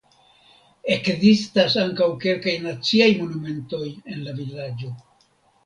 [0.95, 4.95] Ekzistas ankaŭ kelkaj naciaj monumentoj en la vilaĝo.